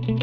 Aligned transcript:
You're 0.00 0.16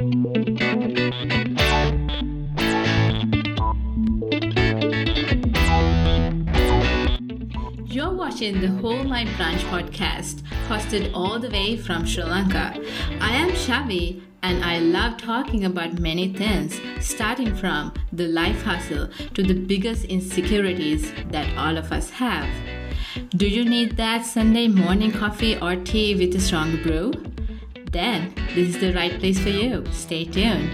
watching 8.12 8.60
the 8.60 8.76
Hold 8.82 9.06
My 9.06 9.26
Brunch 9.26 9.62
podcast, 9.70 10.42
hosted 10.68 11.12
all 11.14 11.38
the 11.38 11.52
way 11.52 11.78
from 11.78 12.08
Sri 12.08 12.24
Lanka. 12.24 12.74
I 13.22 13.36
am 13.36 13.52
Shavi, 13.52 14.24
and 14.42 14.66
I 14.66 14.80
love 14.80 15.18
talking 15.18 15.66
about 15.66 16.00
many 16.00 16.34
things, 16.34 16.82
starting 17.00 17.56
from 17.56 17.94
the 18.12 18.28
life 18.30 18.64
hustle 18.64 19.10
to 19.36 19.44
the 19.44 19.54
biggest 19.54 20.06
insecurities 20.06 21.14
that 21.30 21.56
all 21.56 21.78
of 21.78 21.92
us 21.92 22.10
have. 22.10 22.50
Do 23.30 23.48
you 23.48 23.64
need 23.64 23.96
that 23.98 24.26
Sunday 24.26 24.70
morning 24.70 25.12
coffee 25.12 25.56
or 25.60 25.76
tea 25.76 26.16
with 26.16 26.36
a 26.36 26.40
strong 26.40 26.82
brew? 26.82 27.14
Then 27.98 28.32
this 28.54 28.76
is 28.76 28.80
the 28.80 28.94
right 28.94 29.18
place 29.20 29.40
for 29.40 29.50
you. 29.50 29.84
Stay 29.92 30.26
tuned. 30.26 30.70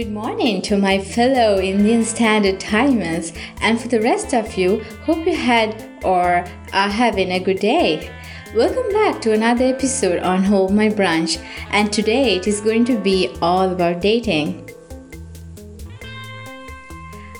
Good 0.00 0.12
morning 0.12 0.62
to 0.62 0.78
my 0.78 0.98
fellow 0.98 1.60
Indian 1.60 2.04
Standard 2.04 2.58
Timers, 2.58 3.34
and 3.60 3.78
for 3.78 3.88
the 3.88 4.00
rest 4.00 4.32
of 4.32 4.56
you, 4.56 4.82
hope 5.04 5.26
you 5.26 5.36
had 5.36 5.76
or 6.02 6.46
are 6.72 6.88
having 6.88 7.32
a 7.32 7.38
good 7.38 7.58
day. 7.58 8.10
Welcome 8.54 8.90
back 8.94 9.20
to 9.20 9.34
another 9.34 9.66
episode 9.66 10.22
on 10.22 10.42
Hold 10.42 10.72
My 10.72 10.88
Brunch, 10.88 11.36
and 11.70 11.92
today 11.92 12.36
it 12.36 12.46
is 12.46 12.62
going 12.62 12.86
to 12.86 12.98
be 12.98 13.36
all 13.42 13.68
about 13.70 14.00
dating. 14.00 14.70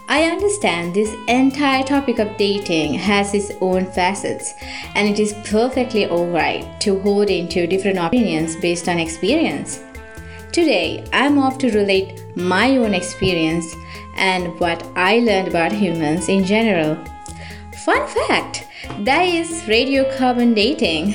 I 0.07 0.25
understand 0.25 0.93
this 0.93 1.17
entire 1.29 1.83
topic 1.83 2.19
of 2.19 2.37
dating 2.37 2.93
has 2.93 3.33
its 3.33 3.53
own 3.63 3.87
facets, 3.87 4.53
and 4.95 5.09
it 5.09 5.19
is 5.19 5.33
perfectly 5.47 6.11
alright 6.11 6.79
to 6.83 7.01
hold 7.01 7.31
into 7.31 7.67
different 7.67 7.97
opinions 7.97 8.55
based 8.57 8.87
on 8.87 8.99
experience. 8.99 9.81
Today, 10.53 11.05
I'm 11.13 11.39
off 11.39 11.59
to 11.59 11.71
relate 11.71 12.25
my 12.37 12.77
own 12.77 12.93
experience 12.93 13.73
and 14.17 14.59
what 14.59 14.85
I 14.97 15.21
learned 15.21 15.47
about 15.47 15.71
humans 15.71 16.29
in 16.29 16.45
general. 16.45 16.97
Fun 17.85 18.09
fact 18.09 18.67
that 19.05 19.23
is 19.23 19.63
radiocarbon 19.69 20.57
dating, 20.57 21.13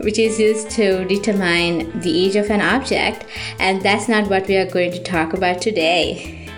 which 0.00 0.18
is 0.18 0.40
used 0.40 0.70
to 0.70 1.04
determine 1.04 2.00
the 2.00 2.24
age 2.24 2.36
of 2.36 2.50
an 2.50 2.62
object, 2.62 3.26
and 3.58 3.82
that's 3.82 4.08
not 4.08 4.30
what 4.30 4.48
we 4.48 4.56
are 4.56 4.70
going 4.70 4.92
to 4.92 5.02
talk 5.02 5.34
about 5.34 5.60
today. 5.60 6.48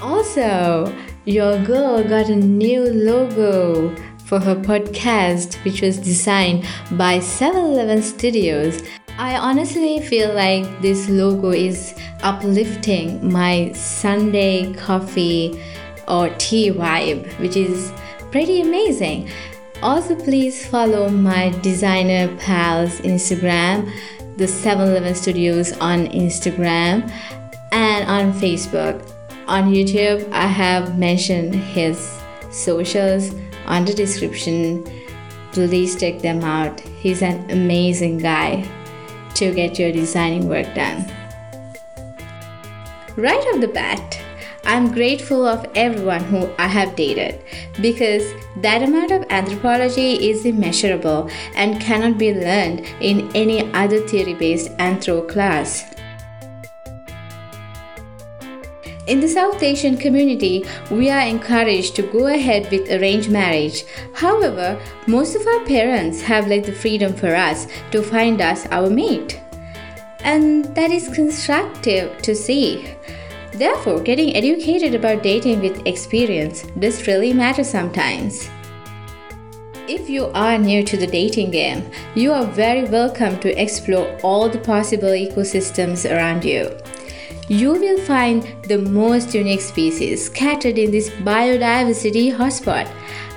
Also, 0.00 0.94
your 1.24 1.60
girl 1.64 2.04
got 2.04 2.28
a 2.28 2.36
new 2.36 2.84
logo 2.84 3.96
for 4.26 4.38
her 4.38 4.54
podcast, 4.54 5.56
which 5.64 5.82
was 5.82 5.98
designed 5.98 6.64
by 6.92 7.18
7 7.18 7.60
Eleven 7.60 8.00
Studios. 8.00 8.80
I 9.20 9.36
honestly 9.36 10.00
feel 10.00 10.32
like 10.34 10.64
this 10.80 11.10
logo 11.10 11.50
is 11.50 11.94
uplifting 12.22 13.30
my 13.30 13.70
Sunday 13.74 14.72
coffee 14.72 15.62
or 16.08 16.30
tea 16.38 16.70
vibe, 16.70 17.30
which 17.38 17.54
is 17.54 17.92
pretty 18.30 18.62
amazing. 18.62 19.28
Also, 19.82 20.16
please 20.16 20.66
follow 20.66 21.10
my 21.10 21.50
designer 21.60 22.34
pal's 22.38 22.98
Instagram, 23.02 23.92
the 24.38 24.48
7 24.48 24.88
Eleven 24.88 25.14
Studios 25.14 25.72
on 25.80 26.06
Instagram, 26.06 27.06
and 27.72 28.08
on 28.08 28.32
Facebook. 28.32 29.06
On 29.46 29.70
YouTube, 29.70 30.26
I 30.32 30.46
have 30.46 30.98
mentioned 30.98 31.54
his 31.54 32.18
socials 32.50 33.34
on 33.66 33.84
the 33.84 33.92
description. 33.92 34.82
Please 35.52 36.00
check 36.00 36.20
them 36.22 36.42
out. 36.42 36.80
He's 36.80 37.20
an 37.20 37.50
amazing 37.50 38.16
guy 38.16 38.66
to 39.34 39.52
get 39.54 39.78
your 39.78 39.92
designing 39.92 40.48
work 40.48 40.74
done. 40.74 41.04
Right 43.16 43.44
off 43.52 43.60
the 43.60 43.68
bat, 43.68 44.20
I'm 44.64 44.92
grateful 44.92 45.46
of 45.46 45.66
everyone 45.74 46.22
who 46.24 46.48
I 46.58 46.66
have 46.66 46.94
dated 46.94 47.42
because 47.80 48.32
that 48.58 48.82
amount 48.82 49.10
of 49.10 49.24
anthropology 49.30 50.30
is 50.30 50.44
immeasurable 50.44 51.30
and 51.54 51.80
cannot 51.80 52.18
be 52.18 52.34
learned 52.34 52.86
in 53.00 53.30
any 53.34 53.72
other 53.72 54.00
theory 54.06 54.34
based 54.34 54.70
anthro 54.76 55.26
class. 55.28 55.84
In 59.10 59.18
the 59.18 59.26
South 59.26 59.60
Asian 59.60 59.96
community, 59.96 60.64
we 60.88 61.10
are 61.10 61.26
encouraged 61.26 61.96
to 61.96 62.02
go 62.02 62.28
ahead 62.28 62.70
with 62.70 62.92
arranged 62.92 63.28
marriage. 63.28 63.84
However, 64.14 64.80
most 65.08 65.34
of 65.34 65.44
our 65.48 65.64
parents 65.64 66.20
have 66.22 66.46
let 66.46 66.62
the 66.62 66.70
freedom 66.70 67.12
for 67.12 67.34
us 67.34 67.66
to 67.90 68.04
find 68.04 68.40
us 68.40 68.66
our 68.66 68.88
mate. 68.88 69.40
And 70.20 70.64
that 70.76 70.92
is 70.92 71.08
constructive 71.08 72.22
to 72.22 72.36
see. 72.36 72.94
Therefore, 73.52 73.98
getting 73.98 74.36
educated 74.36 74.94
about 74.94 75.24
dating 75.24 75.60
with 75.60 75.84
experience 75.88 76.62
does 76.78 77.04
really 77.08 77.32
matter 77.32 77.64
sometimes. 77.64 78.48
If 79.88 80.08
you 80.08 80.26
are 80.26 80.56
new 80.56 80.84
to 80.84 80.96
the 80.96 81.08
dating 81.08 81.50
game, 81.50 81.90
you 82.14 82.30
are 82.30 82.46
very 82.46 82.84
welcome 82.84 83.40
to 83.40 83.60
explore 83.60 84.16
all 84.22 84.48
the 84.48 84.60
possible 84.60 85.08
ecosystems 85.08 86.08
around 86.08 86.44
you 86.44 86.70
you 87.50 87.72
will 87.72 87.98
find 87.98 88.44
the 88.62 88.78
most 88.78 89.34
unique 89.34 89.60
species 89.60 90.26
scattered 90.26 90.78
in 90.78 90.92
this 90.92 91.10
biodiversity 91.10 92.32
hotspot. 92.32 92.88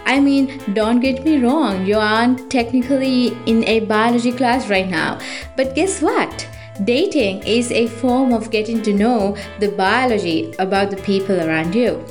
I 0.05 0.19
mean, 0.19 0.61
don't 0.73 0.99
get 0.99 1.25
me 1.25 1.41
wrong, 1.41 1.83
you 1.83 1.97
aren't 1.97 2.51
technically 2.51 3.29
in 3.47 3.63
a 3.63 3.79
biology 3.79 4.31
class 4.31 4.69
right 4.69 4.87
now, 4.87 5.19
but 5.57 5.73
guess 5.73 5.99
what? 5.99 6.47
Dating 6.83 7.41
is 7.41 7.71
a 7.71 7.87
form 7.87 8.33
of 8.33 8.51
getting 8.51 8.83
to 8.83 8.93
know 8.93 9.35
the 9.59 9.69
biology 9.69 10.53
about 10.59 10.91
the 10.91 10.97
people 10.97 11.41
around 11.41 11.73
you. 11.73 12.05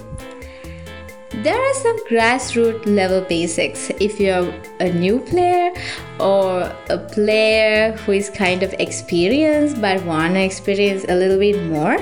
There 1.43 1.59
are 1.59 1.75
some 1.75 1.99
grassroots 2.07 2.87
level 2.87 3.21
basics 3.23 3.91
if 3.99 4.21
you're 4.21 4.55
a 4.79 4.93
new 4.93 5.19
player 5.19 5.73
or 6.21 6.73
a 6.89 6.99
player 6.99 7.97
who 7.97 8.13
is 8.13 8.31
kind 8.31 8.63
of 8.63 8.73
experienced 8.75 9.81
but 9.81 10.05
want 10.05 10.35
to 10.35 10.41
experience 10.41 11.05
a 11.09 11.17
little 11.17 11.41
bit 11.41 11.61
more. 11.65 11.99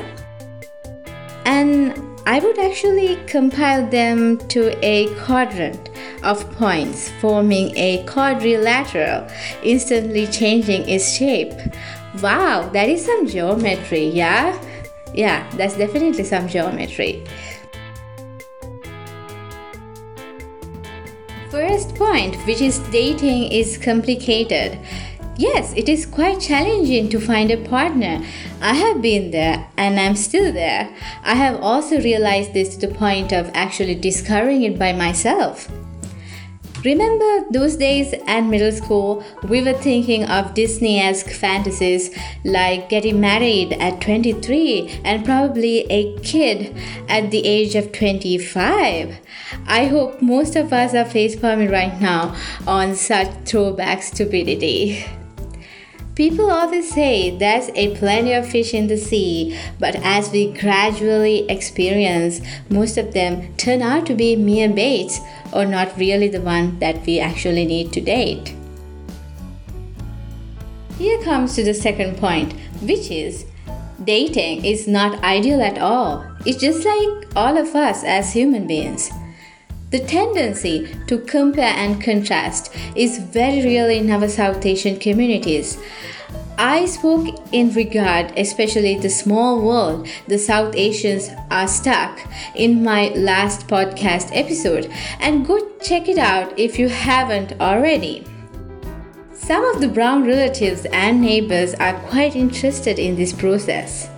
And 1.47 1.97
I 2.27 2.39
would 2.41 2.59
actually 2.59 3.17
compile 3.27 3.89
them 3.89 4.37
to 4.49 4.77
a 4.85 5.09
quadrant 5.25 5.89
of 6.23 6.45
points 6.59 7.11
forming 7.23 7.75
a 7.79 8.05
quadrilateral, 8.05 9.27
instantly 9.63 10.27
changing 10.27 10.87
its 10.87 11.17
shape. 11.17 11.55
Wow, 12.21 12.69
that 12.75 12.91
is 12.91 13.07
some 13.07 13.27
geometry, 13.27 14.05
yeah? 14.05 14.63
Yeah, 15.15 15.49
that's 15.57 15.79
definitely 15.79 16.25
some 16.25 16.47
geometry. 16.47 17.25
First 21.81 21.95
point, 21.95 22.37
which 22.47 22.61
is 22.61 22.79
dating 22.91 23.53
is 23.53 23.79
complicated. 23.79 24.79
Yes, 25.39 25.73
it 25.75 25.89
is 25.89 26.05
quite 26.05 26.39
challenging 26.39 27.09
to 27.09 27.19
find 27.19 27.51
a 27.51 27.57
partner. 27.57 28.23
I 28.61 28.75
have 28.75 29.01
been 29.01 29.31
there 29.31 29.67
and 29.79 29.99
I'm 29.99 30.15
still 30.15 30.53
there. 30.53 30.95
I 31.25 31.37
have 31.37 31.59
also 31.63 31.99
realized 31.99 32.53
this 32.53 32.77
to 32.77 32.87
the 32.87 32.95
point 32.95 33.33
of 33.33 33.51
actually 33.55 33.95
discovering 33.95 34.63
it 34.65 34.79
by 34.79 34.93
myself. 34.93 35.71
Remember 36.85 37.45
those 37.51 37.77
days 37.77 38.15
at 38.27 38.41
middle 38.41 38.73
school, 38.73 39.23
we 39.47 39.63
were 39.63 39.75
thinking 39.75 40.25
of 40.25 40.55
Disney 40.55 40.99
esque 40.99 41.29
fantasies 41.29 42.11
like 42.43 42.89
getting 42.89 43.21
married 43.21 43.75
at 43.75 44.01
23 44.01 45.01
and 45.05 45.23
probably 45.23 45.81
a 45.91 46.19
kid 46.21 46.75
at 47.07 47.31
the 47.31 47.47
age 47.47 47.75
of 47.75 47.93
25. 47.93 49.19
I 49.67 49.87
hope 49.87 50.23
most 50.23 50.57
of 50.57 50.73
us 50.73 50.95
are 50.95 51.05
facepalming 51.05 51.71
right 51.71 52.01
now 52.01 52.35
on 52.67 52.95
such 52.95 53.29
throwback 53.45 54.03
stupidity. 54.03 55.05
People 56.15 56.51
always 56.51 56.93
say 56.93 57.37
there's 57.37 57.71
a 57.75 57.97
plenty 57.97 58.33
of 58.33 58.49
fish 58.49 58.75
in 58.75 58.89
the 58.89 58.97
sea, 58.97 59.59
but 59.79 59.97
as 59.97 60.31
we 60.31 60.53
gradually 60.53 61.49
experience, 61.49 62.41
most 62.69 62.99
of 62.99 63.15
them 63.15 63.55
turn 63.57 63.81
out 63.81 64.07
to 64.07 64.15
be 64.15 64.37
mere 64.37 64.69
baits 64.69 65.21
or 65.53 65.65
not 65.65 65.97
really 65.97 66.29
the 66.29 66.41
one 66.41 66.79
that 66.81 67.07
we 67.07 67.21
actually 67.21 67.65
need 67.65 67.93
to 67.93 68.01
date. 68.01 68.55
Here 70.99 71.23
comes 71.23 71.55
to 71.55 71.65
the 71.65 71.73
second 71.73 72.19
point, 72.19 72.53
which 72.83 73.11
is 73.11 73.47
dating 74.05 74.65
is 74.65 74.87
not 74.89 75.23
ideal 75.23 75.63
at 75.63 75.79
all. 75.79 76.27
It's 76.45 76.61
just 76.61 76.85
like 76.85 77.37
all 77.37 77.57
of 77.57 77.75
us 77.75 78.05
as 78.05 78.33
human 78.33 78.67
beings. 78.67 79.11
The 79.91 79.99
tendency 79.99 80.97
to 81.09 81.19
compare 81.19 81.75
and 81.77 82.01
contrast 82.01 82.73
is 82.95 83.19
very 83.19 83.65
real 83.65 83.89
in 83.89 84.09
our 84.09 84.29
South 84.29 84.65
Asian 84.65 85.01
communities. 85.01 85.79
I 86.57 86.87
spoke 86.87 87.27
in 87.51 87.73
regard, 87.73 88.33
especially 88.39 88.99
the 88.99 89.11
small 89.11 89.61
world 89.61 90.07
the 90.29 90.39
South 90.39 90.77
Asians 90.77 91.31
are 91.51 91.67
stuck 91.67 92.21
in 92.55 92.85
my 92.85 93.09
last 93.17 93.67
podcast 93.67 94.31
episode, 94.33 94.89
and 95.19 95.45
go 95.45 95.59
check 95.83 96.09
it 96.09 96.19
out 96.19 96.57
if 96.57 96.79
you 96.79 96.89
haven't 96.89 97.61
already. 97.61 98.25
Some 99.33 99.65
of 99.65 99.81
the 99.81 99.89
brown 99.89 100.25
relatives 100.25 100.87
and 100.93 101.21
neighbors 101.21 101.75
are 101.75 101.99
quite 102.11 102.37
interested 102.37 103.01
in 103.01 103.17
this 103.17 103.33
process. 103.33 104.09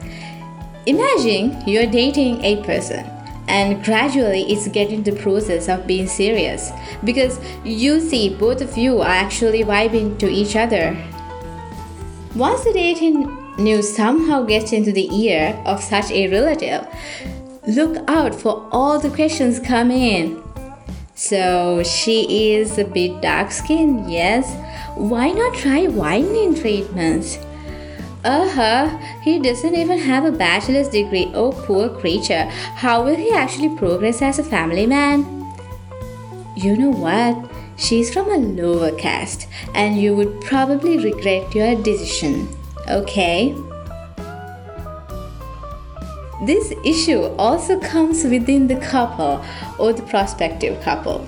Imagine 0.84 1.66
you're 1.66 1.86
dating 1.86 2.44
a 2.44 2.62
person 2.62 3.08
and 3.48 3.84
gradually 3.84 4.42
it's 4.52 4.68
getting 4.68 5.02
the 5.02 5.16
process 5.16 5.68
of 5.68 5.86
being 5.86 6.06
serious 6.06 6.70
because 7.04 7.40
you 7.64 8.00
see 8.00 8.34
both 8.34 8.60
of 8.60 8.76
you 8.76 9.00
are 9.00 9.06
actually 9.06 9.64
vibing 9.64 10.18
to 10.18 10.28
each 10.28 10.56
other 10.56 10.96
once 12.34 12.64
the 12.64 12.72
dating 12.72 13.42
news 13.58 13.94
somehow 13.94 14.42
gets 14.42 14.72
into 14.72 14.90
the 14.90 15.06
ear 15.14 15.60
of 15.66 15.82
such 15.82 16.10
a 16.10 16.28
relative, 16.28 16.86
look 17.68 18.02
out 18.08 18.34
for 18.34 18.66
all 18.72 18.98
the 18.98 19.10
questions 19.10 19.60
coming 19.60 20.02
in. 20.02 20.42
So 21.14 21.82
she 21.82 22.54
is 22.54 22.78
a 22.78 22.84
bit 22.84 23.20
dark 23.20 23.50
skinned, 23.50 24.10
yes. 24.10 24.50
Why 24.96 25.30
not 25.30 25.54
try 25.54 25.88
whitening 25.88 26.54
treatments? 26.54 27.38
Uh 28.24 28.48
huh, 28.48 28.98
he 29.20 29.40
doesn't 29.40 29.74
even 29.74 29.98
have 29.98 30.24
a 30.24 30.30
bachelor's 30.30 30.88
degree. 30.88 31.32
Oh, 31.34 31.50
poor 31.50 31.88
creature. 31.88 32.44
How 32.76 33.02
will 33.02 33.16
he 33.16 33.32
actually 33.32 33.76
progress 33.76 34.22
as 34.22 34.38
a 34.38 34.44
family 34.44 34.86
man? 34.86 35.26
You 36.54 36.76
know 36.76 36.90
what? 36.90 37.50
She's 37.76 38.12
from 38.14 38.30
a 38.30 38.36
lower 38.36 38.92
caste, 38.92 39.48
and 39.74 40.00
you 40.00 40.14
would 40.14 40.40
probably 40.42 40.98
regret 40.98 41.52
your 41.52 41.74
decision. 41.82 42.48
Okay? 42.88 43.56
This 46.44 46.72
issue 46.84 47.24
also 47.38 47.80
comes 47.80 48.22
within 48.22 48.68
the 48.68 48.76
couple 48.76 49.44
or 49.80 49.92
the 49.92 50.02
prospective 50.02 50.80
couple. 50.82 51.26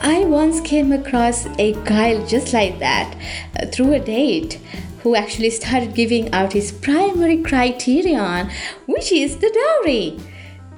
I 0.00 0.24
once 0.24 0.60
came 0.60 0.90
across 0.90 1.46
a 1.58 1.74
guy 1.84 2.24
just 2.24 2.52
like 2.52 2.78
that 2.78 3.16
uh, 3.60 3.66
through 3.66 3.94
a 3.94 4.00
date 4.00 4.60
who 5.02 5.14
actually 5.14 5.50
started 5.50 5.94
giving 5.94 6.32
out 6.32 6.52
his 6.52 6.72
primary 6.72 7.42
criterion, 7.42 8.50
which 8.86 9.12
is 9.12 9.36
the 9.38 9.50
dowry. 9.50 10.18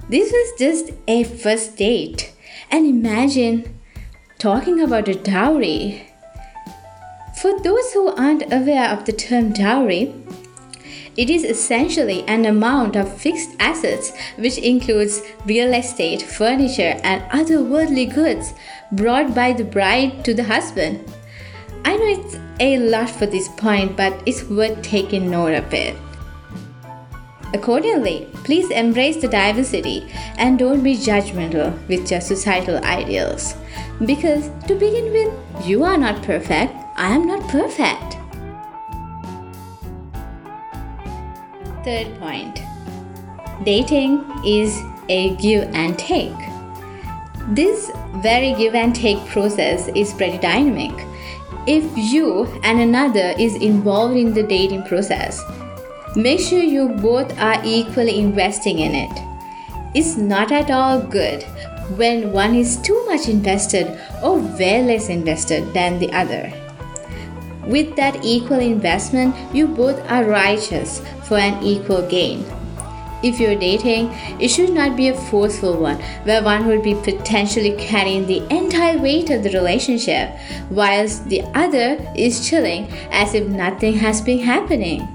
This 0.09 0.33
was 0.33 0.59
just 0.59 0.93
a 1.07 1.25
first 1.25 1.77
date. 1.77 2.35
And 2.71 2.87
imagine 2.87 3.79
talking 4.39 4.81
about 4.81 5.09
a 5.09 5.15
dowry. 5.15 6.07
For 7.41 7.59
those 7.61 7.93
who 7.93 8.09
aren't 8.15 8.53
aware 8.53 8.91
of 8.91 9.07
the 9.07 9.13
term 9.13 9.53
dowry, 9.53 10.13
it 11.17 11.29
is 11.29 11.45
essentially 11.45 12.23
an 12.29 12.47
amount 12.47 12.97
of 12.97 13.21
fixed 13.21 13.51
assets 13.59 14.13
which 14.37 14.59
includes 14.59 15.23
real 15.45 15.75
estate, 15.75 16.23
furniture, 16.23 16.99
and 17.03 17.25
other 17.31 17.63
worldly 17.63 18.07
goods 18.07 18.55
brought 18.93 19.35
by 19.35 19.53
the 19.53 19.65
bride 19.65 20.25
to 20.25 20.35
the 20.35 20.45
husband. 20.45 21.05
I 21.85 21.97
know 21.97 22.07
it's 22.07 22.37
a 22.61 22.79
lot 22.79 23.11
for 23.11 23.27
this 23.27 23.49
point, 23.49 23.97
but 23.97 24.23
it's 24.27 24.45
worth 24.45 24.83
taking 24.83 25.31
note 25.31 25.55
of 25.55 25.73
it. 25.73 25.97
Accordingly, 27.53 28.29
please 28.45 28.71
embrace 28.71 29.17
the 29.17 29.29
diversity 29.29 30.07
and 30.39 30.59
don't 30.59 30.85
be 30.85 30.95
judgmental 30.95 31.77
with 31.89 32.11
your 32.11 32.21
societal 32.21 32.79
ideals. 32.85 33.55
Because 34.05 34.51
to 34.69 34.75
begin 34.75 35.13
with, 35.13 35.67
you 35.67 35.83
are 35.85 35.97
not 35.97 36.23
perfect, 36.23 36.73
I 36.97 37.15
am 37.15 37.27
not 37.27 37.49
perfect. 37.49 38.17
Third 41.85 42.19
point 42.21 42.61
dating 43.65 44.25
is 44.45 44.81
a 45.09 45.35
give 45.37 45.65
and 45.75 45.99
take. 45.99 46.37
This 47.49 47.91
very 48.17 48.55
give 48.55 48.75
and 48.75 48.95
take 48.95 49.19
process 49.27 49.89
is 49.89 50.15
pretty 50.15 50.39
dynamic. 50.39 50.93
If 51.67 51.85
you 51.97 52.47
and 52.63 52.81
another 52.81 53.35
is 53.39 53.55
involved 53.57 54.17
in 54.17 54.33
the 54.33 54.43
dating 54.43 54.85
process, 54.85 55.43
make 56.17 56.41
sure 56.41 56.59
you 56.59 56.89
both 56.89 57.39
are 57.39 57.61
equally 57.65 58.19
investing 58.19 58.79
in 58.79 58.95
it. 58.95 59.13
It's 59.95 60.17
not 60.17 60.53
at 60.53 60.71
all 60.71 61.01
good 61.01 61.43
when 61.97 62.33
one 62.33 62.55
is 62.55 62.81
too 62.81 63.05
much 63.07 63.29
invested 63.29 64.01
or 64.23 64.39
way 64.39 64.83
less 64.83 65.09
invested 65.09 65.75
than 65.75 65.99
the 65.99 66.11
other. 66.13 66.51
With 67.67 67.95
that 67.97 68.25
equal 68.25 68.61
investment, 68.61 69.35
you 69.55 69.69
both 69.69 70.01
are 70.11 70.25
righteous 70.25 71.03
for 71.25 71.37
an 71.37 71.63
equal 71.63 72.09
gain. 72.09 72.45
If 73.23 73.39
you're 73.39 73.55
dating, 73.55 74.11
it 74.41 74.49
should 74.49 74.71
not 74.71 74.97
be 74.97 75.09
a 75.09 75.15
forceful 75.15 75.77
one 75.77 75.97
where 76.25 76.43
one 76.43 76.67
would 76.67 76.83
be 76.83 76.95
potentially 76.95 77.77
carrying 77.77 78.27
the 78.27 78.43
entire 78.55 78.99
weight 78.99 79.31
of 79.31 79.43
the 79.43 79.51
relationship, 79.51 80.31
whilst 80.71 81.29
the 81.29 81.43
other 81.55 81.99
is 82.17 82.49
chilling 82.49 82.89
as 83.11 83.35
if 83.35 83.47
nothing 83.47 83.95
has 83.95 84.21
been 84.21 84.39
happening. 84.39 85.07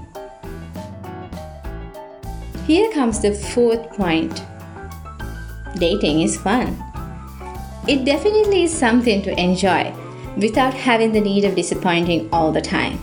Here 2.66 2.92
comes 2.92 3.20
the 3.20 3.32
fourth 3.32 3.90
point 3.90 4.42
dating 5.78 6.22
is 6.22 6.36
fun. 6.36 6.82
It 7.86 8.04
definitely 8.04 8.64
is 8.64 8.72
something 8.72 9.22
to 9.22 9.40
enjoy 9.40 9.94
without 10.36 10.74
having 10.74 11.12
the 11.12 11.20
need 11.20 11.44
of 11.44 11.54
disappointing 11.54 12.28
all 12.32 12.50
the 12.52 12.60
time. 12.60 12.98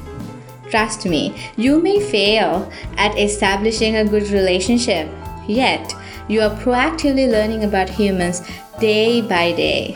Trust 0.74 1.06
me, 1.06 1.36
you 1.56 1.80
may 1.80 2.00
fail 2.00 2.68
at 2.98 3.16
establishing 3.16 3.98
a 3.98 4.06
good 4.06 4.30
relationship, 4.30 5.08
yet, 5.48 5.94
you 6.28 6.42
are 6.42 6.50
proactively 6.62 7.30
learning 7.30 7.64
about 7.64 7.88
humans 7.88 8.42
day 8.80 9.22
by 9.22 9.52
day. 9.52 9.96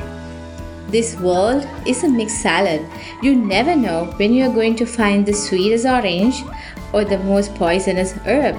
This 0.90 1.16
world 1.16 1.68
is 1.88 2.04
a 2.04 2.08
mixed 2.08 2.44
salad. 2.44 2.86
You 3.24 3.36
never 3.36 3.76
know 3.76 4.14
when 4.18 4.36
you 4.36 4.46
are 4.46 4.54
going 4.54 4.76
to 4.76 4.86
find 4.86 5.26
the 5.26 5.34
sweetest 5.34 5.88
orange 5.88 6.44
or 6.94 7.04
the 7.04 7.18
most 7.18 7.56
poisonous 7.56 8.12
herb. 8.28 8.56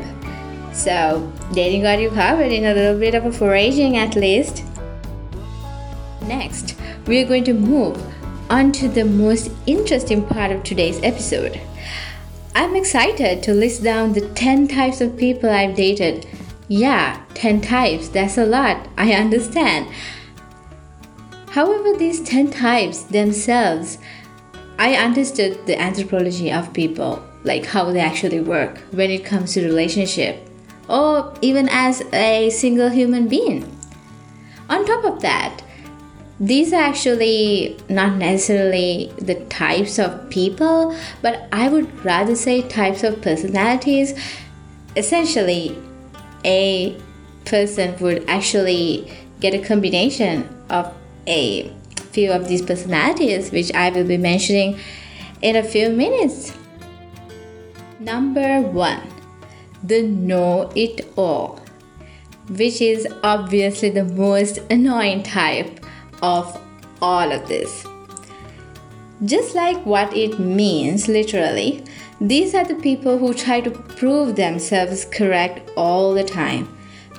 So, 0.72 1.32
dating 1.52 1.82
got 1.82 2.00
you 2.00 2.10
covered 2.10 2.50
in 2.50 2.64
a 2.64 2.74
little 2.74 2.98
bit 2.98 3.14
of 3.14 3.26
a 3.26 3.30
foraging 3.30 3.96
at 3.96 4.16
least. 4.16 4.64
Next, 6.22 6.74
we 7.06 7.22
are 7.22 7.28
going 7.28 7.44
to 7.44 7.54
move 7.54 7.96
on 8.50 8.72
to 8.72 8.88
the 8.88 9.04
most 9.04 9.52
interesting 9.66 10.26
part 10.26 10.50
of 10.50 10.64
today's 10.64 11.00
episode. 11.04 11.60
I'm 12.54 12.76
excited 12.76 13.42
to 13.44 13.54
list 13.54 13.82
down 13.82 14.12
the 14.12 14.28
10 14.30 14.68
types 14.68 15.00
of 15.00 15.16
people 15.16 15.50
I've 15.50 15.76
dated. 15.76 16.26
Yeah, 16.68 17.22
10 17.34 17.60
types, 17.60 18.08
that's 18.08 18.38
a 18.38 18.46
lot, 18.46 18.88
I 18.98 19.12
understand. 19.12 19.88
However, 21.50 21.96
these 21.96 22.22
10 22.22 22.50
types 22.50 23.02
themselves, 23.04 23.98
I 24.78 24.94
understood 24.94 25.66
the 25.66 25.80
anthropology 25.80 26.52
of 26.52 26.72
people, 26.72 27.22
like 27.44 27.66
how 27.66 27.90
they 27.90 28.00
actually 28.00 28.40
work 28.40 28.78
when 28.92 29.10
it 29.10 29.24
comes 29.24 29.54
to 29.54 29.64
relationship 29.64 30.48
or 30.88 31.34
even 31.42 31.68
as 31.70 32.02
a 32.12 32.50
single 32.50 32.88
human 32.88 33.28
being. 33.28 33.76
On 34.68 34.84
top 34.84 35.04
of 35.04 35.20
that, 35.22 35.62
these 36.40 36.72
are 36.72 36.82
actually 36.82 37.76
not 37.88 38.16
necessarily 38.16 39.12
the 39.18 39.34
types 39.46 39.98
of 39.98 40.30
people, 40.30 40.96
but 41.20 41.48
I 41.52 41.68
would 41.68 42.04
rather 42.04 42.36
say 42.36 42.62
types 42.62 43.02
of 43.02 43.20
personalities. 43.20 44.14
Essentially, 44.96 45.76
a 46.44 46.96
person 47.44 47.96
would 48.00 48.28
actually 48.28 49.10
get 49.40 49.54
a 49.54 49.58
combination 49.58 50.48
of 50.70 50.94
a 51.26 51.72
few 52.12 52.30
of 52.30 52.48
these 52.48 52.62
personalities, 52.62 53.50
which 53.50 53.72
I 53.74 53.90
will 53.90 54.06
be 54.06 54.16
mentioning 54.16 54.78
in 55.42 55.56
a 55.56 55.62
few 55.62 55.90
minutes. 55.90 56.52
Number 57.98 58.60
one 58.60 59.02
the 59.82 60.02
know 60.02 60.72
it 60.74 61.06
all, 61.16 61.60
which 62.48 62.80
is 62.80 63.06
obviously 63.22 63.90
the 63.90 64.04
most 64.04 64.58
annoying 64.70 65.22
type 65.22 65.77
of 66.22 66.60
all 67.00 67.32
of 67.32 67.48
this. 67.48 67.86
Just 69.24 69.54
like 69.54 69.84
what 69.84 70.16
it 70.16 70.38
means 70.38 71.08
literally, 71.08 71.84
these 72.20 72.54
are 72.54 72.64
the 72.64 72.76
people 72.76 73.18
who 73.18 73.34
try 73.34 73.60
to 73.60 73.70
prove 73.70 74.36
themselves 74.36 75.04
correct 75.04 75.70
all 75.76 76.14
the 76.14 76.24
time 76.24 76.68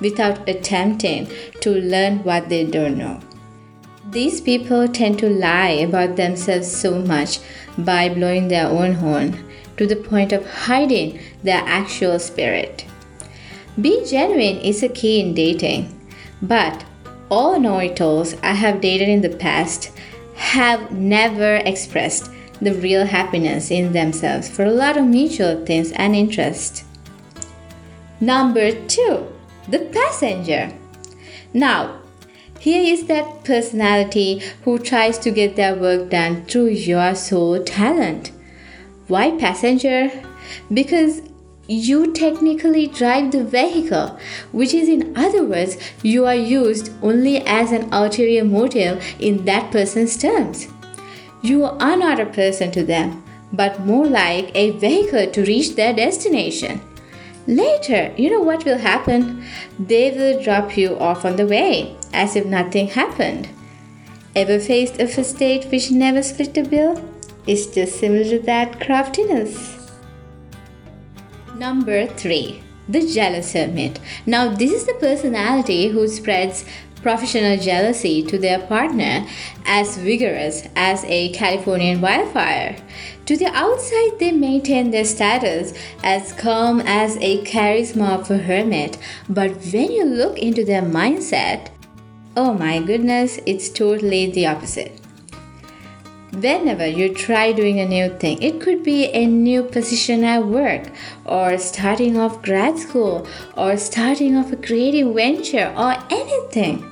without 0.00 0.48
attempting 0.48 1.28
to 1.60 1.70
learn 1.70 2.22
what 2.24 2.48
they 2.48 2.64
don't 2.64 2.96
know. 2.96 3.20
These 4.10 4.40
people 4.40 4.88
tend 4.88 5.18
to 5.20 5.28
lie 5.28 5.68
about 5.68 6.16
themselves 6.16 6.70
so 6.70 7.00
much 7.00 7.38
by 7.78 8.08
blowing 8.08 8.48
their 8.48 8.66
own 8.66 8.94
horn 8.94 9.44
to 9.76 9.86
the 9.86 9.96
point 9.96 10.32
of 10.32 10.44
hiding 10.50 11.20
their 11.42 11.62
actual 11.64 12.18
spirit. 12.18 12.84
Being 13.80 14.04
genuine 14.04 14.58
is 14.58 14.82
a 14.82 14.88
key 14.88 15.20
in 15.20 15.34
dating, 15.34 15.94
but 16.42 16.84
all 17.30 17.58
it 17.78 18.00
I 18.42 18.52
have 18.52 18.80
dated 18.80 19.08
in 19.08 19.22
the 19.22 19.30
past 19.30 19.92
have 20.34 20.90
never 20.90 21.56
expressed 21.56 22.30
the 22.60 22.74
real 22.74 23.06
happiness 23.06 23.70
in 23.70 23.92
themselves 23.92 24.48
for 24.48 24.64
a 24.64 24.70
lot 24.70 24.96
of 24.96 25.06
mutual 25.06 25.64
things 25.64 25.92
and 25.92 26.14
interest. 26.14 26.84
Number 28.20 28.72
two, 28.86 29.26
the 29.68 29.78
passenger. 29.78 30.72
Now, 31.54 32.00
here 32.58 32.82
is 32.82 33.06
that 33.06 33.44
personality 33.44 34.42
who 34.64 34.78
tries 34.78 35.18
to 35.20 35.30
get 35.30 35.56
their 35.56 35.74
work 35.74 36.10
done 36.10 36.44
through 36.44 36.68
your 36.68 37.14
sole 37.14 37.62
talent. 37.64 38.32
Why 39.08 39.30
passenger? 39.38 40.10
Because 40.72 41.22
you 41.70 42.12
technically 42.12 42.88
drive 42.88 43.30
the 43.30 43.44
vehicle, 43.44 44.18
which 44.50 44.74
is, 44.74 44.88
in 44.88 45.16
other 45.16 45.44
words, 45.44 45.76
you 46.02 46.26
are 46.26 46.34
used 46.34 46.90
only 47.00 47.46
as 47.46 47.70
an 47.70 47.88
ulterior 47.92 48.44
motive 48.44 49.04
in 49.20 49.44
that 49.44 49.70
person's 49.70 50.16
terms. 50.16 50.66
You 51.42 51.64
are 51.64 51.96
not 51.96 52.18
a 52.18 52.26
person 52.26 52.72
to 52.72 52.82
them, 52.82 53.22
but 53.52 53.86
more 53.86 54.06
like 54.06 54.50
a 54.52 54.72
vehicle 54.72 55.30
to 55.30 55.44
reach 55.44 55.76
their 55.76 55.94
destination. 55.94 56.80
Later, 57.46 58.12
you 58.16 58.30
know 58.30 58.42
what 58.42 58.64
will 58.64 58.78
happen? 58.78 59.44
They 59.78 60.10
will 60.10 60.42
drop 60.42 60.76
you 60.76 60.98
off 60.98 61.24
on 61.24 61.36
the 61.36 61.46
way, 61.46 61.96
as 62.12 62.34
if 62.34 62.46
nothing 62.46 62.88
happened. 62.88 63.48
Ever 64.34 64.58
faced 64.58 65.00
a 65.00 65.06
first 65.06 65.38
date 65.38 65.66
which 65.70 65.92
never 65.92 66.24
split 66.24 66.58
a 66.58 66.64
bill? 66.64 67.00
It's 67.46 67.66
just 67.66 68.00
similar 68.00 68.24
to 68.24 68.40
that 68.40 68.80
craftiness. 68.80 69.79
Number 71.60 72.06
3. 72.06 72.62
The 72.88 73.06
jealous 73.06 73.52
hermit. 73.52 74.00
Now, 74.24 74.48
this 74.48 74.72
is 74.72 74.86
the 74.86 74.94
personality 74.94 75.88
who 75.88 76.08
spreads 76.08 76.64
professional 77.02 77.58
jealousy 77.58 78.22
to 78.28 78.38
their 78.38 78.60
partner 78.60 79.26
as 79.66 79.98
vigorous 79.98 80.66
as 80.74 81.04
a 81.04 81.28
Californian 81.32 82.00
wildfire. 82.00 82.76
To 83.26 83.36
the 83.36 83.48
outside, 83.54 84.18
they 84.18 84.32
maintain 84.32 84.90
their 84.90 85.04
status 85.04 85.74
as 86.02 86.32
calm 86.32 86.80
as 86.80 87.18
a 87.18 87.44
charisma 87.44 88.18
of 88.18 88.30
a 88.30 88.38
hermit, 88.38 88.96
but 89.28 89.50
when 89.70 89.92
you 89.92 90.06
look 90.06 90.38
into 90.38 90.64
their 90.64 90.82
mindset, 90.82 91.68
oh 92.38 92.54
my 92.54 92.80
goodness, 92.80 93.38
it's 93.44 93.68
totally 93.68 94.30
the 94.30 94.46
opposite. 94.46 94.99
Whenever 96.32 96.86
you 96.86 97.12
try 97.12 97.50
doing 97.50 97.80
a 97.80 97.88
new 97.88 98.08
thing, 98.18 98.40
it 98.40 98.60
could 98.60 98.84
be 98.84 99.06
a 99.06 99.26
new 99.26 99.64
position 99.64 100.22
at 100.22 100.46
work, 100.46 100.88
or 101.24 101.58
starting 101.58 102.16
off 102.16 102.40
grad 102.40 102.78
school, 102.78 103.26
or 103.56 103.76
starting 103.76 104.36
off 104.36 104.52
a 104.52 104.56
creative 104.56 105.12
venture, 105.12 105.74
or 105.76 105.96
anything. 106.08 106.86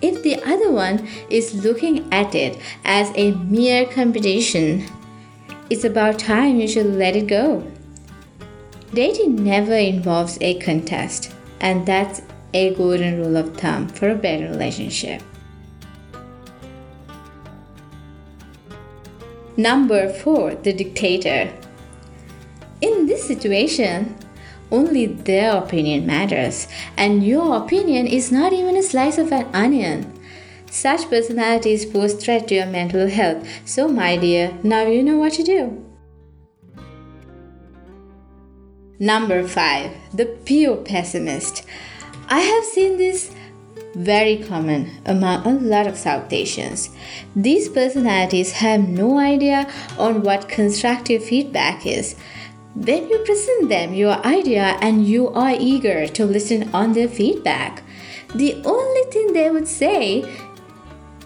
If 0.00 0.22
the 0.22 0.36
other 0.44 0.70
one 0.70 1.08
is 1.28 1.64
looking 1.64 2.10
at 2.12 2.34
it 2.34 2.58
as 2.84 3.10
a 3.16 3.32
mere 3.32 3.86
competition, 3.86 4.86
it's 5.68 5.84
about 5.84 6.20
time 6.20 6.60
you 6.60 6.68
should 6.68 6.94
let 6.94 7.16
it 7.16 7.26
go. 7.26 7.66
Dating 8.94 9.42
never 9.42 9.74
involves 9.74 10.38
a 10.40 10.58
contest, 10.60 11.34
and 11.60 11.84
that's 11.84 12.22
a 12.54 12.72
golden 12.74 13.18
rule 13.18 13.36
of 13.36 13.56
thumb 13.56 13.88
for 13.88 14.10
a 14.10 14.14
better 14.14 14.48
relationship. 14.48 15.22
Number 19.60 20.08
4 20.08 20.54
The 20.54 20.72
Dictator. 20.72 21.52
In 22.80 23.04
this 23.04 23.26
situation, 23.26 24.16
only 24.70 25.04
their 25.04 25.54
opinion 25.54 26.06
matters, 26.06 26.66
and 26.96 27.22
your 27.22 27.56
opinion 27.56 28.06
is 28.06 28.32
not 28.32 28.54
even 28.54 28.74
a 28.74 28.82
slice 28.82 29.18
of 29.18 29.32
an 29.32 29.46
onion. 29.52 30.10
Such 30.70 31.10
personalities 31.10 31.84
pose 31.84 32.14
threat 32.14 32.48
to 32.48 32.54
your 32.54 32.64
mental 32.64 33.06
health, 33.06 33.46
so, 33.66 33.86
my 33.86 34.16
dear, 34.16 34.56
now 34.62 34.86
you 34.86 35.02
know 35.02 35.18
what 35.18 35.34
to 35.34 35.42
do. 35.42 35.84
Number 38.98 39.46
5 39.46 39.90
The 40.14 40.24
Pure 40.46 40.78
Pessimist. 40.88 41.66
I 42.30 42.40
have 42.40 42.64
seen 42.64 42.96
this 42.96 43.30
very 43.94 44.36
common 44.36 44.90
among 45.04 45.46
a 45.46 45.52
lot 45.52 45.86
of 45.86 45.96
South 45.96 46.32
Asians. 46.32 46.90
These 47.34 47.68
personalities 47.68 48.52
have 48.52 48.88
no 48.88 49.18
idea 49.18 49.70
on 49.98 50.22
what 50.22 50.48
constructive 50.48 51.24
feedback 51.24 51.86
is. 51.86 52.16
When 52.74 53.08
you 53.08 53.18
present 53.18 53.68
them 53.68 53.94
your 53.94 54.24
idea 54.24 54.78
and 54.80 55.06
you 55.06 55.28
are 55.30 55.56
eager 55.58 56.06
to 56.06 56.24
listen 56.24 56.70
on 56.72 56.92
their 56.92 57.08
feedback. 57.08 57.82
The 58.34 58.62
only 58.64 59.10
thing 59.10 59.32
they 59.32 59.50
would 59.50 59.66
say 59.66 60.24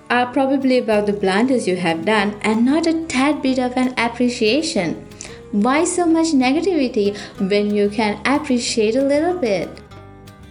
are 0.09 0.33
probably 0.33 0.79
about 0.79 1.07
the 1.07 1.13
blunders 1.13 1.69
you 1.69 1.77
have 1.77 2.05
done 2.05 2.39
and 2.43 2.65
not 2.65 2.87
a 2.87 3.05
tad 3.07 3.43
bit 3.43 3.59
of 3.59 3.77
an 3.77 3.93
appreciation. 3.99 5.07
Why 5.53 5.85
so 5.85 6.07
much 6.07 6.29
negativity 6.29 7.17
when 7.51 7.75
you 7.75 7.91
can 7.91 8.21
appreciate 8.27 8.97
a 8.97 9.05
little 9.05 9.39
bit? 9.39 9.69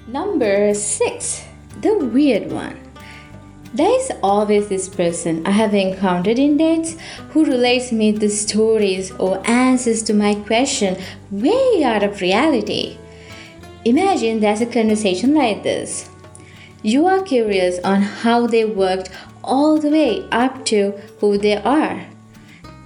Number 0.07 0.73
6 0.73 1.52
the 1.83 1.97
weird 1.97 2.51
one. 2.51 2.79
There 3.73 3.99
is 3.99 4.11
always 4.21 4.67
this 4.67 4.87
person 4.87 5.45
I 5.45 5.51
have 5.51 5.73
encountered 5.73 6.39
in 6.39 6.57
dates 6.57 6.95
who 7.31 7.43
relates 7.43 7.91
me 7.91 8.11
the 8.11 8.29
stories 8.29 9.11
or 9.13 9.41
answers 9.45 10.03
to 10.03 10.13
my 10.13 10.35
question 10.35 10.95
way 11.31 11.83
out 11.83 12.03
of 12.03 12.21
reality. 12.21 12.97
Imagine 13.83 14.39
there's 14.39 14.61
a 14.61 14.65
conversation 14.65 15.33
like 15.33 15.63
this. 15.63 16.09
You 16.83 17.07
are 17.07 17.21
curious 17.21 17.79
on 17.83 18.01
how 18.01 18.47
they 18.47 18.63
worked 18.63 19.09
all 19.43 19.77
the 19.77 19.89
way 19.89 20.27
up 20.31 20.65
to 20.65 20.91
who 21.19 21.37
they 21.37 21.57
are. 21.57 22.05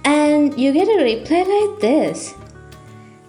And 0.04 0.58
you 0.58 0.72
get 0.72 0.88
a 0.88 1.04
reply 1.04 1.42
like 1.42 1.80
this 1.80 2.34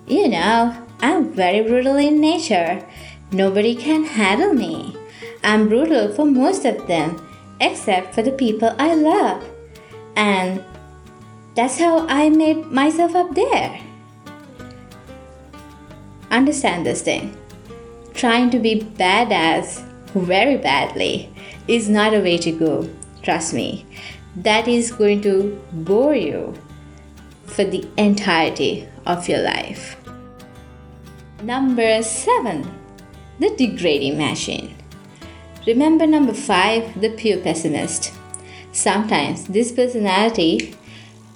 You 0.08 0.30
know, 0.30 0.76
I'm 1.02 1.34
very 1.34 1.62
brutal 1.62 1.98
in 1.98 2.22
nature. 2.22 2.88
Nobody 3.32 3.76
can 3.76 4.06
handle 4.06 4.54
me. 4.54 4.99
I'm 5.44 5.70
brutal 5.70 6.14
for 6.14 6.26
most 6.26 6.66
of 6.66 6.88
them, 6.88 7.26
except 7.60 8.14
for 8.14 8.22
the 8.22 8.32
people 8.32 8.76
I 8.78 8.96
love. 8.96 9.44
And 10.16 10.64
that's 11.56 11.78
how 11.78 12.08
I 12.08 12.30
made 12.30 12.66
myself 12.68 13.16
up 13.16 13.36
there. 13.36 13.82
Understand 16.32 16.86
this 16.86 17.02
thing. 17.02 17.36
Trying 18.14 18.50
to 18.52 18.60
be 18.60 18.82
badass 18.82 19.82
very 20.14 20.58
badly 20.58 21.34
is 21.68 21.90
not 21.90 22.14
a 22.14 22.20
way 22.20 22.38
to 22.38 22.52
go. 22.52 22.90
Trust 23.24 23.54
me. 23.54 23.86
That 24.36 24.68
is 24.68 24.92
going 24.92 25.22
to 25.22 25.60
bore 25.72 26.16
you 26.16 26.54
for 27.46 27.64
the 27.64 27.88
entirety 27.98 28.88
of 29.06 29.28
your 29.28 29.40
life. 29.40 29.96
Number 31.44 32.04
seven, 32.04 32.68
the 33.40 33.56
degrading 33.56 34.18
machine. 34.18 34.76
Remember 35.70 36.08
number 36.08 36.34
five, 36.34 37.00
the 37.00 37.12
pure 37.12 37.38
pessimist. 37.38 38.12
Sometimes 38.72 39.46
this 39.46 39.72
personality 39.72 40.74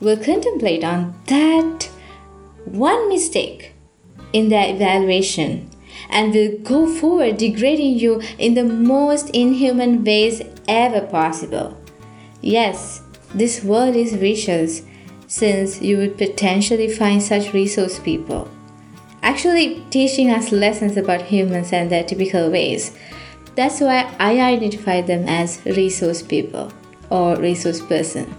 will 0.01 0.17
contemplate 0.17 0.83
on 0.83 1.13
that 1.27 1.87
one 2.65 3.09
mistake 3.09 3.73
in 4.33 4.49
their 4.49 4.73
evaluation 4.73 5.69
and 6.09 6.33
will 6.33 6.57
go 6.63 6.87
forward 6.87 7.37
degrading 7.37 7.99
you 7.99 8.23
in 8.39 8.55
the 8.55 8.63
most 8.63 9.29
inhuman 9.35 10.03
ways 10.03 10.41
ever 10.67 11.01
possible. 11.01 11.77
Yes, 12.41 13.03
this 13.35 13.63
world 13.63 13.95
is 13.95 14.15
vicious 14.15 14.81
since 15.27 15.79
you 15.79 15.97
would 15.97 16.17
potentially 16.17 16.89
find 16.89 17.21
such 17.21 17.53
resource 17.53 17.99
people. 17.99 18.49
Actually, 19.21 19.85
teaching 19.91 20.31
us 20.31 20.51
lessons 20.51 20.97
about 20.97 21.21
humans 21.21 21.71
and 21.71 21.91
their 21.91 22.03
typical 22.03 22.49
ways 22.49 22.97
that's 23.55 23.79
why 23.79 24.13
I 24.19 24.39
identify 24.41 25.01
them 25.01 25.27
as 25.27 25.63
resource 25.65 26.21
people 26.21 26.71
or 27.09 27.35
resource 27.37 27.81
person. 27.81 28.33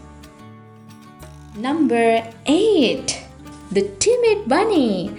Number 1.56 2.26
8 2.46 3.22
The 3.70 3.88
Timid 4.00 4.48
Bunny. 4.48 5.16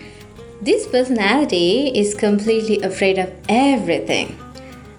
This 0.62 0.88
personality 0.88 1.88
is 1.98 2.16
completely 2.16 2.82
afraid 2.82 3.20
of 3.20 3.34
everything. 3.48 4.38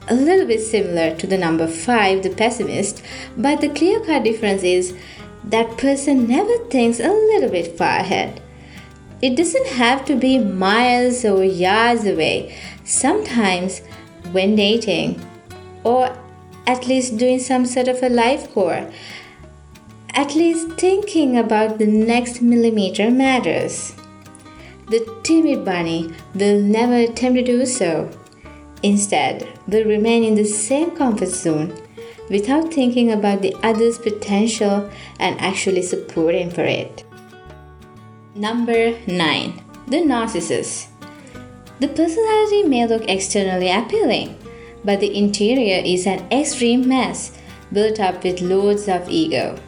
A 0.09 0.15
little 0.15 0.47
bit 0.47 0.61
similar 0.61 1.17
to 1.17 1.27
the 1.27 1.37
number 1.37 1.67
5, 1.67 2.23
the 2.23 2.31
pessimist, 2.31 3.03
but 3.37 3.61
the 3.61 3.69
clear 3.69 4.01
cut 4.01 4.23
difference 4.23 4.63
is 4.63 4.95
that 5.45 5.77
person 5.79 6.27
never 6.27 6.57
thinks 6.69 7.01
a 7.01 7.09
little 7.09 7.51
bit 7.51 7.77
far 7.77 7.99
ahead. 7.99 8.41
It 9.21 9.37
doesn't 9.37 9.67
have 9.67 10.05
to 10.07 10.15
be 10.15 10.39
miles 10.39 11.25
or 11.25 11.43
yards 11.43 12.07
away. 12.07 12.57
Sometimes 12.85 13.81
when 14.37 14.55
dating, 14.55 15.19
or 15.83 16.15
at 16.67 16.87
least 16.87 17.17
doing 17.17 17.39
some 17.41 17.65
sort 17.65 17.89
of 17.89 18.03
a 18.03 18.09
life 18.09 18.53
core. 18.53 18.91
At 20.11 20.35
least 20.35 20.73
thinking 20.73 21.39
about 21.39 21.79
the 21.79 21.87
next 21.87 22.43
millimeter 22.43 23.11
matters. 23.11 23.95
The 24.91 25.01
timid 25.23 25.65
bunny 25.65 26.13
will 26.35 26.61
never 26.61 26.97
attempt 26.97 27.39
to 27.39 27.45
do 27.45 27.67
so. 27.67 28.11
Instead, 28.83 29.49
we 29.67 29.83
remain 29.83 30.23
in 30.23 30.35
the 30.35 30.45
same 30.45 30.91
comfort 30.91 31.29
zone 31.29 31.73
without 32.29 32.73
thinking 32.73 33.13
about 33.13 33.41
the 33.43 33.55
other's 33.63 33.99
potential 33.99 34.91
and 35.19 35.41
actually 35.41 35.83
supporting 35.83 36.51
for 36.51 36.65
it. 36.65 37.05
Number 38.35 38.99
9. 39.07 39.63
The 39.87 40.03
narcissist. 40.13 40.89
The 41.79 41.89
personality 41.89 42.63
may 42.63 42.87
look 42.87 43.09
externally 43.09 43.71
appealing, 43.71 44.39
but 44.85 45.01
the 45.01 45.15
interior 45.17 45.83
is 45.85 46.07
an 46.07 46.27
extreme 46.33 46.89
mess 46.89 47.37
built 47.73 48.01
up 48.01 48.25
with 48.25 48.41
loads 48.41 48.89
of 48.89 49.09
ego. 49.11 49.59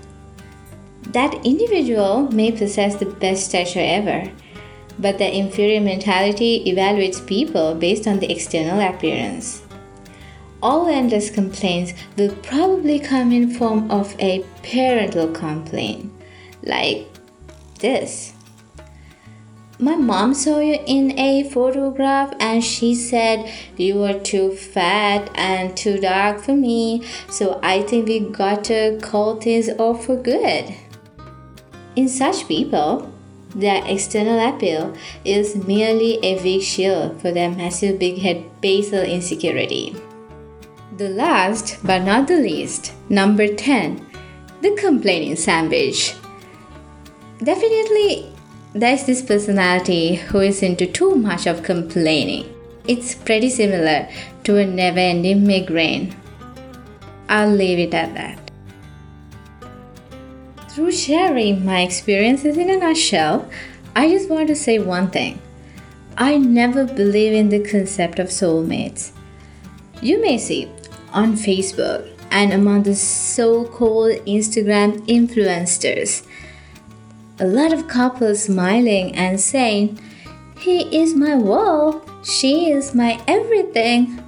That 1.08 1.34
individual 1.44 2.30
may 2.30 2.52
possess 2.52 2.96
the 2.96 3.06
best 3.06 3.46
stature 3.46 3.80
ever, 3.82 4.30
but 4.98 5.18
the 5.18 5.36
inferior 5.36 5.80
mentality 5.80 6.64
evaluates 6.66 7.24
people 7.24 7.74
based 7.74 8.06
on 8.06 8.20
the 8.20 8.30
external 8.30 8.80
appearance. 8.80 9.62
All 10.62 10.88
endless 10.88 11.30
complaints 11.30 11.92
will 12.16 12.34
probably 12.36 12.98
come 12.98 13.32
in 13.32 13.50
form 13.50 13.90
of 13.90 14.16
a 14.18 14.44
parental 14.62 15.28
complaint, 15.28 16.10
like 16.62 17.06
this. 17.80 18.32
My 19.80 19.94
mom 19.94 20.34
saw 20.34 20.58
you 20.58 20.76
in 20.86 21.16
a 21.16 21.48
photograph 21.50 22.34
and 22.40 22.64
she 22.64 22.96
said 22.96 23.48
you 23.76 23.94
were 23.94 24.18
too 24.18 24.50
fat 24.50 25.30
and 25.36 25.76
too 25.76 26.00
dark 26.00 26.40
for 26.40 26.56
me, 26.56 27.04
so 27.30 27.60
I 27.62 27.82
think 27.82 28.08
we 28.08 28.18
got 28.18 28.64
to 28.64 28.98
call 29.00 29.36
things 29.36 29.68
off 29.78 30.06
for 30.06 30.16
good. 30.16 30.74
In 31.94 32.08
such 32.08 32.48
people, 32.48 33.12
their 33.54 33.80
external 33.86 34.48
appeal 34.48 34.96
is 35.24 35.54
merely 35.54 36.18
a 36.24 36.42
weak 36.42 36.62
shield 36.64 37.20
for 37.20 37.30
their 37.30 37.48
massive 37.50 38.00
big 38.00 38.18
head 38.18 38.60
basal 38.60 39.04
insecurity. 39.04 39.94
The 40.96 41.10
last 41.10 41.78
but 41.84 42.02
not 42.02 42.26
the 42.26 42.38
least, 42.38 42.94
number 43.08 43.46
10, 43.46 44.04
the 44.60 44.74
complaining 44.74 45.36
sandwich. 45.36 46.16
Definitely, 47.38 48.32
there's 48.80 49.04
this 49.04 49.22
personality 49.22 50.14
who 50.14 50.38
is 50.38 50.62
into 50.62 50.86
too 50.86 51.16
much 51.16 51.46
of 51.46 51.64
complaining. 51.64 52.54
It's 52.86 53.14
pretty 53.14 53.50
similar 53.50 54.08
to 54.44 54.56
a 54.56 54.66
never 54.66 55.00
ending 55.00 55.44
migraine. 55.46 56.14
I'll 57.28 57.50
leave 57.50 57.80
it 57.80 57.92
at 57.92 58.14
that. 58.14 58.50
Through 60.70 60.92
sharing 60.92 61.64
my 61.64 61.80
experiences 61.80 62.56
in 62.56 62.70
a 62.70 62.76
nutshell, 62.76 63.50
I 63.96 64.08
just 64.10 64.30
want 64.30 64.46
to 64.46 64.54
say 64.54 64.78
one 64.78 65.10
thing. 65.10 65.42
I 66.16 66.38
never 66.38 66.84
believe 66.84 67.32
in 67.32 67.48
the 67.48 67.68
concept 67.68 68.20
of 68.20 68.28
soulmates. 68.28 69.10
You 70.00 70.20
may 70.20 70.38
see 70.38 70.70
on 71.12 71.34
Facebook 71.34 72.08
and 72.30 72.52
among 72.52 72.84
the 72.84 72.94
so 72.94 73.64
called 73.64 74.12
Instagram 74.24 75.04
influencers 75.08 76.24
a 77.40 77.46
lot 77.46 77.72
of 77.72 77.86
couples 77.86 78.42
smiling 78.44 79.14
and 79.14 79.40
saying, 79.40 79.98
He 80.58 80.80
is 80.96 81.14
my 81.14 81.36
world, 81.36 82.08
she 82.24 82.70
is 82.70 82.94
my 82.94 83.22
everything. 83.28 84.24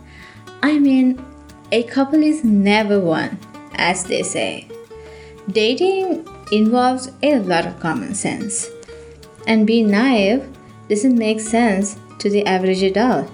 I 0.62 0.79
mean, 0.79 1.25
a 1.73 1.83
couple 1.85 2.23
is 2.23 2.45
never 2.45 3.00
one, 3.00 3.38
as 3.75 4.05
they 4.05 4.23
say. 4.23 4.69
Dating 5.50 6.26
involves 6.52 7.11
a 7.23 7.38
lot 7.38 7.67
of 7.67 7.81
common 7.81 8.14
sense. 8.14 8.69
And 9.47 9.67
being 9.67 9.90
naive 9.90 10.47
doesn't 10.88 11.17
make 11.17 11.40
sense 11.40 11.97
to 12.19 12.31
the 12.31 12.47
average 12.47 12.83
adult. 12.83 13.31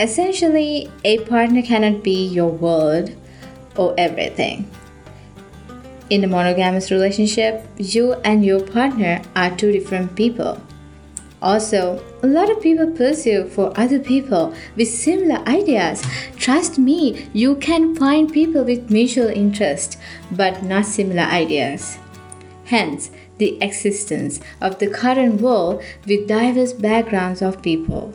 Essentially, 0.00 0.90
a 1.04 1.18
partner 1.26 1.62
cannot 1.62 2.02
be 2.02 2.26
your 2.26 2.50
world 2.50 3.14
or 3.76 3.94
everything. 3.96 4.68
In 6.12 6.24
a 6.24 6.26
monogamous 6.26 6.90
relationship, 6.90 7.66
you 7.78 8.12
and 8.22 8.44
your 8.44 8.60
partner 8.60 9.22
are 9.34 9.56
two 9.56 9.72
different 9.72 10.14
people. 10.14 10.60
Also, 11.40 12.04
a 12.22 12.26
lot 12.26 12.50
of 12.50 12.60
people 12.60 12.90
pursue 12.90 13.48
for 13.48 13.72
other 13.80 13.98
people 13.98 14.52
with 14.76 14.88
similar 14.88 15.38
ideas. 15.48 16.04
Trust 16.36 16.78
me, 16.78 17.30
you 17.32 17.56
can 17.56 17.96
find 17.96 18.30
people 18.30 18.62
with 18.62 18.90
mutual 18.90 19.28
interest 19.28 19.98
but 20.30 20.62
not 20.62 20.84
similar 20.84 21.22
ideas. 21.22 21.96
Hence, 22.66 23.10
the 23.38 23.56
existence 23.62 24.38
of 24.60 24.80
the 24.80 24.90
current 24.90 25.40
world 25.40 25.82
with 26.06 26.28
diverse 26.28 26.74
backgrounds 26.74 27.40
of 27.40 27.62
people. 27.62 28.12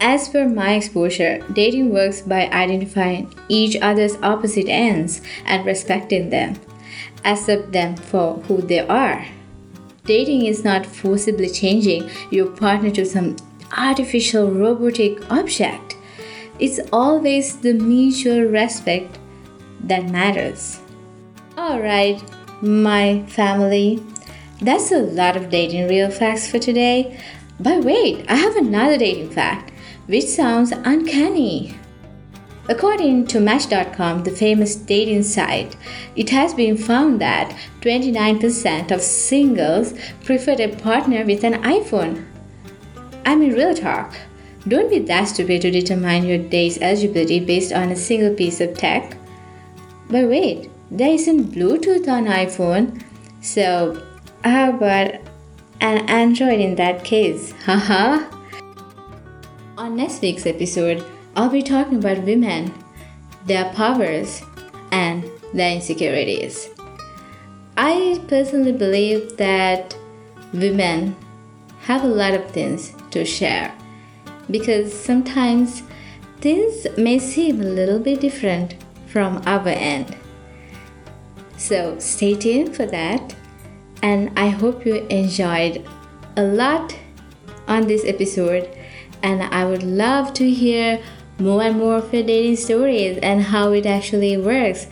As 0.00 0.28
per 0.28 0.48
my 0.48 0.74
exposure, 0.74 1.38
dating 1.52 1.90
works 1.90 2.20
by 2.20 2.48
identifying 2.50 3.32
each 3.48 3.76
other's 3.80 4.16
opposite 4.22 4.68
ends 4.68 5.22
and 5.46 5.64
respecting 5.64 6.30
them, 6.30 6.60
accept 7.24 7.72
them 7.72 7.96
for 7.96 8.36
who 8.42 8.60
they 8.60 8.80
are. 8.80 9.26
Dating 10.04 10.44
is 10.44 10.64
not 10.64 10.84
forcibly 10.84 11.48
changing 11.48 12.10
your 12.30 12.46
partner 12.46 12.90
to 12.90 13.06
some 13.06 13.36
artificial 13.76 14.50
robotic 14.50 15.30
object. 15.30 15.96
It's 16.58 16.80
always 16.92 17.56
the 17.56 17.72
mutual 17.72 18.42
respect 18.42 19.18
that 19.80 20.10
matters. 20.10 20.80
Alright, 21.56 22.22
my 22.60 23.22
family, 23.28 24.02
that's 24.60 24.92
a 24.92 24.98
lot 24.98 25.36
of 25.36 25.50
dating 25.50 25.88
real 25.88 26.10
facts 26.10 26.48
for 26.48 26.58
today. 26.58 27.18
But 27.58 27.84
wait, 27.84 28.24
I 28.28 28.34
have 28.34 28.56
another 28.56 28.98
dating 28.98 29.30
fact, 29.30 29.72
which 30.06 30.24
sounds 30.24 30.72
uncanny. 30.72 31.76
According 32.66 33.26
to 33.26 33.40
Match.com, 33.40 34.24
the 34.24 34.30
famous 34.30 34.74
dating 34.74 35.24
site, 35.24 35.76
it 36.16 36.30
has 36.30 36.54
been 36.54 36.78
found 36.78 37.20
that 37.20 37.54
29% 37.82 38.90
of 38.90 39.02
singles 39.02 39.92
prefer 40.24 40.52
a 40.52 40.74
partner 40.74 41.24
with 41.26 41.44
an 41.44 41.62
iPhone. 41.62 42.24
I 43.26 43.34
mean, 43.34 43.52
real 43.52 43.74
talk. 43.74 44.14
Don't 44.66 44.88
be 44.88 44.98
that 45.00 45.24
stupid 45.24 45.60
to 45.60 45.70
determine 45.70 46.24
your 46.24 46.38
date's 46.38 46.78
eligibility 46.80 47.38
based 47.38 47.72
on 47.72 47.90
a 47.90 47.96
single 47.96 48.34
piece 48.34 48.62
of 48.62 48.78
tech. 48.78 49.18
But 50.08 50.28
wait, 50.28 50.70
there 50.90 51.12
isn't 51.12 51.52
Bluetooth 51.52 52.08
on 52.08 52.24
iPhone, 52.26 53.02
so 53.42 54.02
how 54.42 54.70
about 54.70 55.16
an 55.82 56.08
Android 56.08 56.60
in 56.60 56.76
that 56.76 57.04
case? 57.04 57.52
Haha. 57.66 58.33
On 59.76 59.96
next 59.96 60.22
week's 60.22 60.46
episode, 60.46 61.04
I'll 61.36 61.48
be 61.48 61.62
talking 61.62 61.98
about 61.98 62.22
women, 62.22 62.72
their 63.46 63.72
powers, 63.72 64.42
and 64.92 65.28
their 65.52 65.72
insecurities. 65.74 66.68
I 67.76 68.22
personally 68.28 68.72
believe 68.72 69.36
that 69.36 69.96
women 70.52 71.16
have 71.82 72.04
a 72.04 72.08
lot 72.08 72.34
of 72.34 72.50
things 72.50 72.94
to 73.10 73.24
share 73.24 73.74
because 74.50 74.92
sometimes 74.92 75.82
things 76.40 76.86
may 76.96 77.18
seem 77.18 77.60
a 77.60 77.64
little 77.64 77.98
bit 77.98 78.20
different 78.20 78.76
from 79.06 79.42
our 79.46 79.68
end. 79.68 80.16
So 81.56 81.98
stay 81.98 82.34
tuned 82.34 82.76
for 82.76 82.86
that, 82.86 83.34
and 84.02 84.30
I 84.38 84.48
hope 84.50 84.86
you 84.86 84.96
enjoyed 85.06 85.86
a 86.36 86.42
lot 86.42 86.96
on 87.66 87.86
this 87.86 88.04
episode. 88.04 88.68
And 89.24 89.42
I 89.42 89.64
would 89.64 89.82
love 89.82 90.34
to 90.34 90.50
hear 90.50 91.02
more 91.38 91.62
and 91.62 91.78
more 91.78 91.96
of 91.96 92.12
your 92.12 92.22
dating 92.22 92.56
stories 92.56 93.18
and 93.22 93.42
how 93.42 93.72
it 93.72 93.86
actually 93.86 94.36
works. 94.36 94.86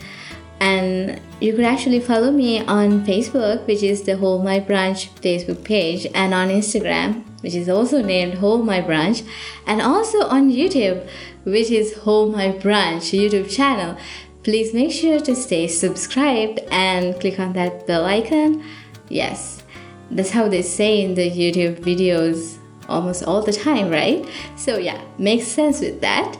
And 0.59 1.21
you 1.39 1.53
could 1.53 1.65
actually 1.65 1.99
follow 1.99 2.31
me 2.31 2.61
on 2.65 3.05
Facebook, 3.05 3.67
which 3.67 3.83
is 3.83 4.01
the 4.01 4.17
Hold 4.17 4.43
My 4.43 4.59
Brunch 4.59 5.09
Facebook 5.21 5.63
page, 5.63 6.07
and 6.15 6.33
on 6.33 6.49
Instagram, 6.49 7.23
which 7.43 7.53
is 7.53 7.69
also 7.69 8.01
named 8.01 8.35
Hold 8.35 8.65
My 8.65 8.81
Brunch, 8.81 9.23
and 9.67 9.81
also 9.81 10.25
on 10.25 10.49
YouTube, 10.49 11.07
which 11.43 11.69
is 11.69 11.97
Hold 11.99 12.33
My 12.33 12.47
Brunch 12.47 13.13
YouTube 13.13 13.53
channel. 13.53 13.97
Please 14.41 14.73
make 14.73 14.91
sure 14.91 15.19
to 15.19 15.35
stay 15.35 15.67
subscribed 15.67 16.59
and 16.71 17.19
click 17.19 17.39
on 17.39 17.53
that 17.53 17.85
bell 17.85 18.05
icon. 18.05 18.63
Yes, 19.09 19.61
that's 20.09 20.31
how 20.31 20.49
they 20.49 20.63
say 20.63 21.01
in 21.01 21.13
the 21.13 21.29
YouTube 21.29 21.81
videos 21.81 22.57
almost 22.89 23.23
all 23.23 23.41
the 23.41 23.53
time, 23.53 23.89
right? 23.89 24.27
So, 24.55 24.77
yeah, 24.77 25.01
makes 25.17 25.47
sense 25.47 25.81
with 25.81 26.01
that. 26.01 26.37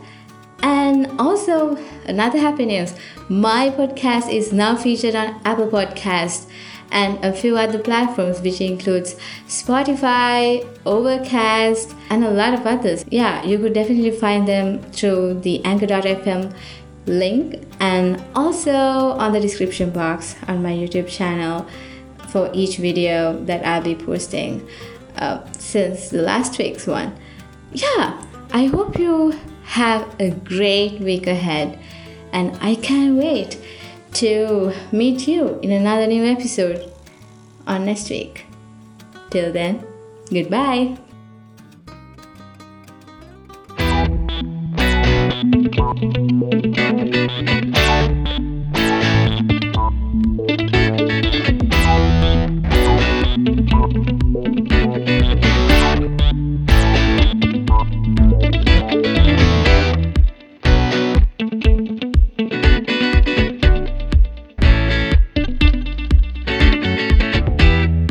And 0.61 1.19
also, 1.19 1.77
another 2.05 2.39
happy 2.39 2.65
news 2.65 2.93
my 3.29 3.69
podcast 3.69 4.31
is 4.31 4.53
now 4.53 4.75
featured 4.75 5.15
on 5.15 5.41
Apple 5.45 5.67
Podcast 5.67 6.49
and 6.91 7.23
a 7.25 7.33
few 7.33 7.57
other 7.57 7.79
platforms, 7.79 8.39
which 8.41 8.61
includes 8.61 9.15
Spotify, 9.47 10.65
Overcast, 10.85 11.95
and 12.09 12.23
a 12.23 12.29
lot 12.29 12.53
of 12.53 12.65
others. 12.65 13.03
Yeah, 13.09 13.43
you 13.43 13.57
could 13.57 13.73
definitely 13.73 14.11
find 14.11 14.47
them 14.47 14.81
through 14.91 15.41
the 15.41 15.63
Anchor.fm 15.65 16.53
link 17.05 17.61
and 17.79 18.23
also 18.35 18.71
on 18.71 19.33
the 19.33 19.39
description 19.39 19.89
box 19.89 20.35
on 20.47 20.63
my 20.63 20.71
YouTube 20.71 21.07
channel 21.07 21.65
for 22.29 22.49
each 22.53 22.77
video 22.77 23.37
that 23.45 23.65
I'll 23.65 23.81
be 23.81 23.95
posting 23.95 24.67
uh, 25.17 25.39
since 25.57 26.09
the 26.09 26.21
last 26.21 26.57
week's 26.57 26.87
one. 26.87 27.15
yeah, 27.73 28.21
I 28.51 28.65
hope 28.65 28.99
you 28.99 29.33
have 29.63 30.07
a 30.19 30.29
great 30.31 30.99
week 30.99 31.27
ahead, 31.27 31.79
and 32.31 32.57
I 32.61 32.75
can't 32.75 33.17
wait 33.17 33.57
to 34.13 34.73
meet 34.91 35.27
you 35.27 35.59
in 35.61 35.71
another 35.71 36.05
new 36.07 36.23
episode 36.23 36.91
on 37.65 37.85
next 37.85 38.09
week. 38.09 38.45
Till 39.31 39.51
then, 39.51 39.83
goodbye. 40.29 40.97